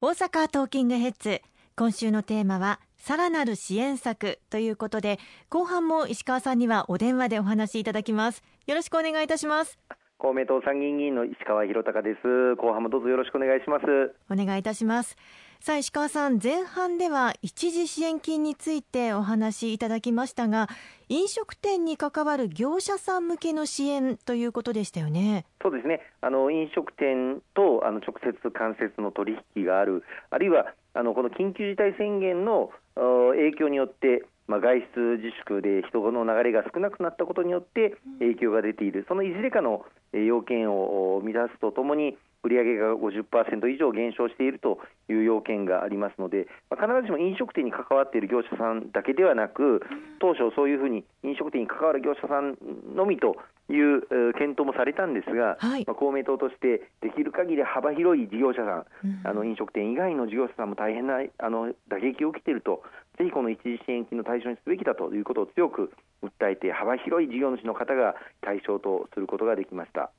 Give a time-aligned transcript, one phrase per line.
[0.00, 1.42] 大阪トーキングヘッズ。
[1.74, 8.44] 今週のテーマはさらなる支援策ということで後半も石川さんにはお電話でお話しいただきます。
[8.68, 9.76] よろしくお願いいたします。
[10.18, 12.54] 公明党参議院議員の石川博隆です。
[12.54, 13.84] 後半もどうぞよろしくお願いします。
[14.30, 15.16] お願いいたします
[15.60, 20.68] さあ石川さん前半では一時支援金についてお話しいただきましたが
[21.08, 25.46] 飲食店に関わる業者さん向けの支援ということでしたよね。
[25.60, 26.00] そうですね。
[26.20, 39.84] あの飲食店とあの直接間接の取引があるあるいはあのこの緊急事態宣言の影響によってまあ、外出自粛で人の流れが少なくなったことによって影響が出ている、そのいずれかの
[40.14, 49.82] 要件を満たすとともに、売上が50%以上減少しているという要件がありますので、まあ、必ずしも飲食店に関わっている業者さんだけではなく、
[50.20, 52.56] 当初、そういうふうに飲食店に関わる業者さん
[52.94, 53.36] のみと
[53.68, 54.06] いう
[54.38, 62.82] 検討もされたんですが、はい、まあ、公明党としてできる限り幅広い事業者さん、うん、あの飲食店以外の事業者さんも大変なあの打撃を受けていると、
[63.18, 70.10] ぜひこの一時支援金の対象にすべきだということを強く訴えて、幅広い事業主の方が対象とすることができました。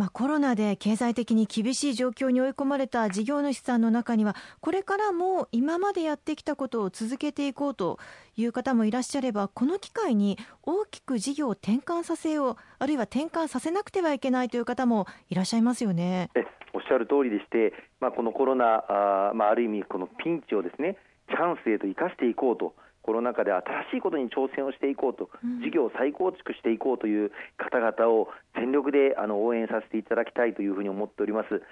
[0.00, 7.98] まあ、コロナで経済的に厳しい状況に追い込まれた事業主さんの中にはこれからも今までやってきたことを続けていこうと
[8.34, 16.30] いう方もいらっしゃればこの機会に大きく事業を転換させようあるいは転換させなくてはいけないという方もいらっしゃいますよね。
[16.72, 20.96] おっしゃる通りでして、まあ、このコロナあ,、まあ、ある意味このピンチをですね
[21.28, 23.62] チャンスへと生かしていこうとコロナ禍で新
[23.92, 25.30] しいことに挑戦をしていこうと、
[25.64, 31.62] 事業を再構築していこうという方々を全力であの応援させていただきたいというふうに思っております。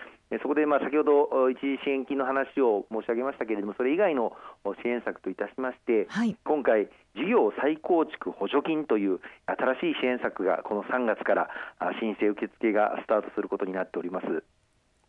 [0.42, 4.32] そこでまあ先ほど一時支援金の話を申し上げましたけれども、それ以外の
[4.82, 11.48] 支援策といたしまして、はい、今回、事業再構築補助金という新しい支援策がこの3月から
[12.00, 14.44] 申請受付がスタートすることになっております。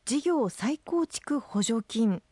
[0.06, 2.24] 事業再構築補助金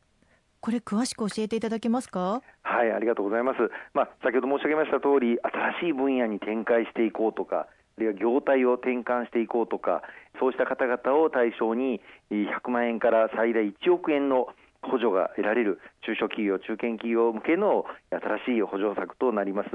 [0.68, 2.42] これ詳しく教えていただけますか？
[2.64, 5.40] はいありがとうございます、まあ、先ほど申し上げました通り
[5.80, 10.02] 新しい分野に展開していこうとかあるいは業態を転換していこうとか
[10.42, 14.50] そうした方々を対象に100万円から最大1億円の
[14.84, 19.70] 補助が得られる中小企業、中堅企業向けの新しい補助策となります。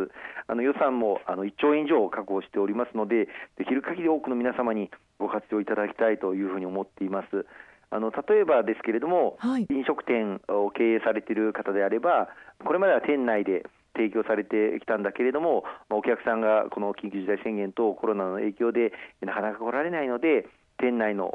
[0.47, 3.29] あの予算もあの1兆円以上確保しておりますので、
[3.59, 7.45] できる限り多くの皆様にご活用いただきたいというふうに思っています。
[7.93, 12.29] あの例えばですけれども、はい、飲食店を経営されている方であれば、
[12.65, 20.49] これまでは店内で提供されてきたんだけれども、お客さんがこの緊急事態宣言とコロナの影響でなかなか来られないので、
[20.79, 21.31] 店内の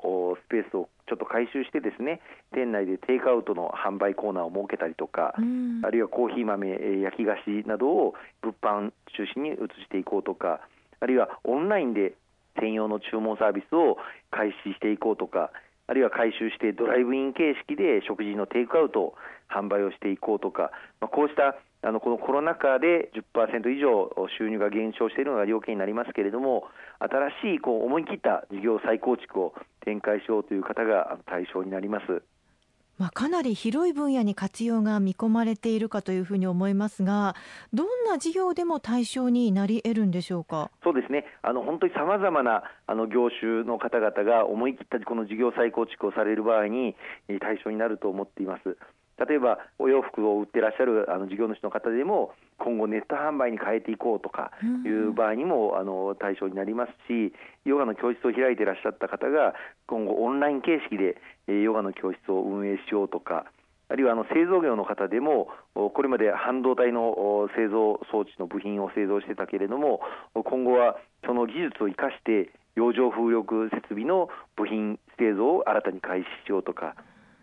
[0.45, 2.19] スペースをちょっと回収してですね
[2.53, 6.67] 店内でテイクアウトの販売コーナーを設けたりとか、あるいはコーヒー豆、
[7.01, 10.59] 焼き菓子などを物販中心に移していこうとか
[10.99, 12.15] あるいはオンラインで
[12.59, 13.97] 専用の注文サービスを
[14.31, 15.51] 開始していこうとか
[15.87, 19.13] あるいは回収してドライブイン形式で食事のテイクアウトを
[19.49, 26.65] 販売をしていこうとか、まあ、こうしたあのこのコロナ禍で10%以上収入が減少しているのが要件になりますけれども、
[26.99, 29.53] 新しいこう思い切った事業再構築を
[29.85, 32.23] 展開しようという方が対象になります。
[32.97, 37.35] まあ、かなり広い分野に活用が見込まれているかというふうに思いますが、
[37.73, 40.71] どんな事業でも対象になり得るんでしょうか？
[40.83, 46.95] そうですね、あの本当にさまざまなあの業種の方々が思い切ったこの事業再構築をされる場合に
[47.39, 48.77] 対象になると思っています。
[49.17, 54.51] 例えばお洋服を売ってらっしゃるあの事業主の方でも今後ネット販売に変えていこうとか
[54.85, 57.33] いう場合にも、あの対象になりますし
[57.65, 59.53] ヨガの教室を開いていらっしゃった方が
[59.87, 61.17] 今後オンライン形式で
[61.51, 63.45] ヨガの教室を運営しようとか
[63.89, 70.01] あるいはあの製造業の方でもこれまで半導体の製造装置の部品を製造してたけれども
[70.33, 76.95] 今後はその技術を生かして洋上風力設備の部品製造を新たに開始しようとか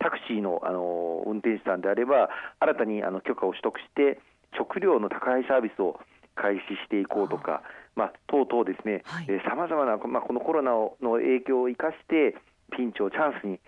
[0.04, 2.28] タクシーのあの運転手さんであれば
[2.60, 4.20] 新たにあの許可を取得して
[4.54, 5.98] 食料の宅配サービスを
[6.36, 7.62] 開始していこうとか、
[7.96, 9.02] まあ、等々ですね。
[9.48, 12.36] さまざまな、まあ、このコロナの影響を生かして
[12.76, 13.60] ピンチをチャンスに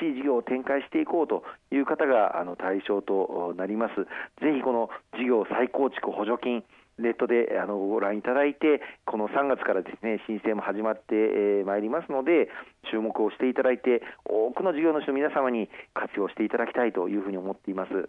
[0.00, 3.94] 新しい事業を展開していこうという方があの対象となります。
[4.42, 6.64] ぜひこの事業再構築補助金
[6.98, 12.48] ネットであのご覧いただいて、この3月からですね申請も始まってまいりますので、
[12.90, 18.08] 注目をしていただいて、多くの事業主の皆様に活用していただきたいというふうに思っています。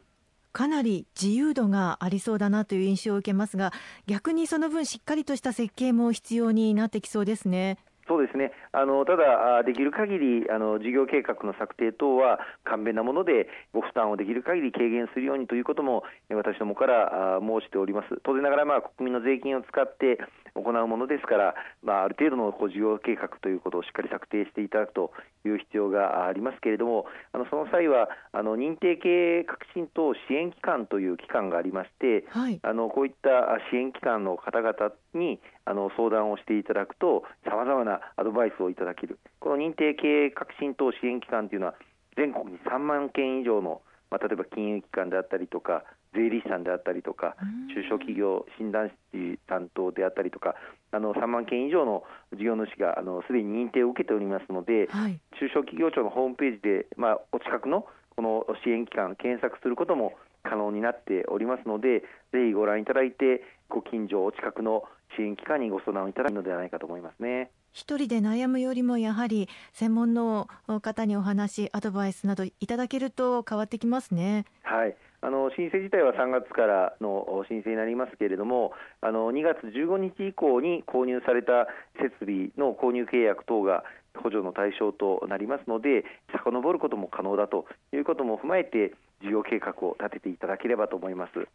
[0.53, 3.71] かなり自由度がありそうだなという印象を受けますが、
[4.07, 7.77] 逆にその分、しっかりとした設計も必要になってきそうですね。
[8.07, 18.19] そうですねあのただ、できる限りあの事業計画の策定等は簡便なものでご負担をできる限り軽減するようにということも私どもから申しております。
[18.23, 20.19] 当然ながら、まあ、国民の税金を使って
[20.61, 25.11] 行うものですから、まあ、ある程度のこう事業計画ということをしっかり策定していただくと
[25.45, 33.29] いう必要がありますけれども、あのその際はあの認定経営革新等支援機関という機関がありまして、はい、あのこういった
[33.71, 41.75] 支援機関の方々にあの相談をしていただくと、さまざまなアドバイスをいただける、この認定経営革新等支援機関というのは、
[42.15, 45.83] 全国に3万件以上の、まあ、例えば金融機関であったりとか、
[46.13, 47.35] 税理士さんであったりとか、
[47.73, 50.55] 中小企業診断士担当であったりとか、
[50.91, 60.13] あの3万件以上の事業主がすでに認定を受けておりますので、はい、中小企業庁のホームページで、まあ、お近くのこの支援機関、検索することも
[60.43, 62.01] 可能になっておりますので、
[62.31, 64.83] ぜひご覧いただいて、ご近所、お近くの
[65.15, 67.51] 支援機関にご相談いただくのではないかと思いますね。
[67.73, 70.47] 一人で悩むよりもやはり専門の
[70.81, 74.45] 方にお話アドバイスなどいただけると変わってきますね。
[74.63, 81.67] はいあの申請自体は3月からの申請になりますけれども、あの2月15日以降に購入された
[82.01, 83.83] 設備の購入契約等が
[84.15, 91.47] 補助の対象となりますので、遡ることも可能だということも踏まえて、事業計画を立てていただければと思います。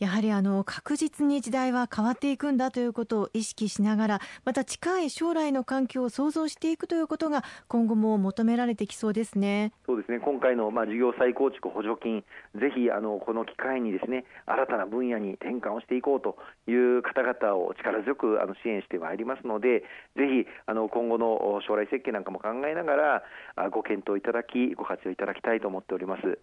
[0.00, 9.72] やはりあの確実に時代は変わっていくんだということを意識しながらまた近い将来の環境を創造していくということが今後も求められてきそうですね。
[9.84, 12.24] そうですね今回のまあ事業再構築補助金
[12.54, 19.80] ぜひあのこの機会にですね新たな分野に転換をしていこうという方々を力強くあの支援してまいりますので
[20.16, 26.38] ぜひあの今後の将来設計なんかも考えながらご検討いただきご活用いただきたいと思っております。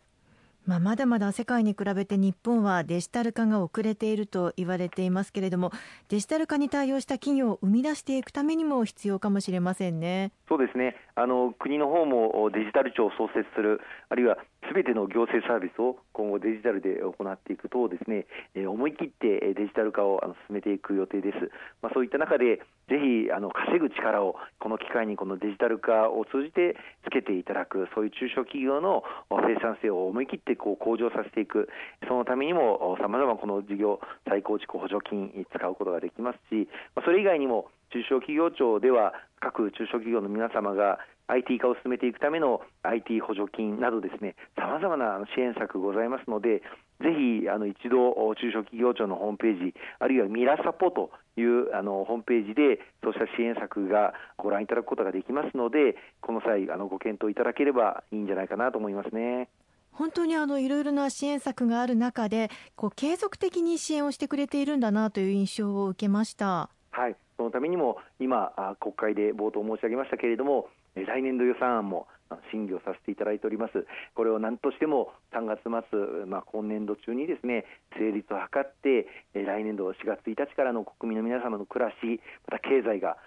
[0.68, 5.72] まあ、まだまだ世界に比べて日本はデジタル化が遅れていると言われていますけれども
[6.10, 10.34] デジタル化に対応した企業を生み出していくためにも必要かもしれませんね。
[10.50, 13.80] そうですねあの国の方もデジタル庁を創設する
[14.10, 14.38] あるいは
[14.68, 18.26] すべての行政サービスを今後デジタルで行っていくとですね、
[18.68, 21.52] 思い切ってデジタル化を進めていく予定です。
[21.82, 31.70] まあ、そういった中でぜひあの稼ぐ力をこの機会にこのデジタル化を通じてつけていただくそういう中小企業の生産性を思い切ってこう向上させていく
[32.08, 36.68] そのためにもさまざまこの事業再構築補助金使うことができますし、
[37.04, 46.62] それ以外にも中小企業庁では各中小企業の皆様が IT 化を進めていくための IT 補助金などですね、さまざまな支援策ございますので、
[47.00, 59.50] ぜひあの一度、中小企業庁のホームページ、あるいはミラサポというあのホームページで、そうした支援策がご覧いただくことができますので、この際、あのご検討いただければいいんじゃないかなと思いますね。
[59.92, 66.70] 本当にあのいろいろな支援策がある中で、こう継続的に支援をしてくれているんだなという印象を受けました。
[66.92, 70.70] はい、そのためにも今、国会で冒頭申し上げましたけれども、
[71.06, 72.08] 来年度予算案も
[72.52, 73.86] 審議をさせていただいております。
[74.14, 77.64] これを何としても3月末、まあ、今年度中にですね
[77.98, 83.18] 成立を図って、来年度4月1日からの国民の皆様の暮らし、また経済が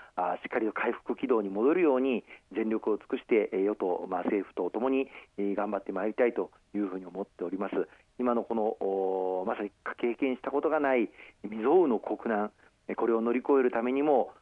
[0.42, 5.08] しっかりと回復軌道に戻るように全力を尽くして与党、まあ、政府とともに
[5.38, 7.88] 頑張ってまいりたいというふうに思っております。
[8.18, 11.08] 今のこのまさに経験したことがない
[11.42, 12.52] 未曾有の国難、
[12.96, 14.32] これを乗り越えるためにも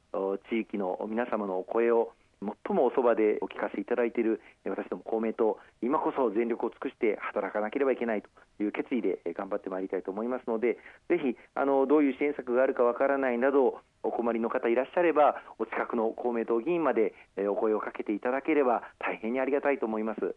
[0.50, 8.28] 地域の皆様のお声を最もおそばでお聞かせいただいている私ども公明党、今こそ全力を尽くして働かなければいけないと
[8.62, 17.14] いう決意で頑張ってまいりたいと思いますので、ぜひあのどういう支援策があるかわからないなど、お困りの方いらっしゃれば、お近くの公明党議員まで
[17.50, 20.36] お声をかけていただければ大変にありがたいと思います。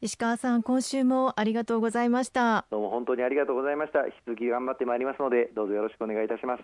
[0.00, 2.66] 石川さん、今週もありがとうございました。
[2.70, 4.06] どうも本当にありがとうございました。
[4.06, 6.62] 引き続き頑張ってまいりますので、どうぞよろしくお願いいたします。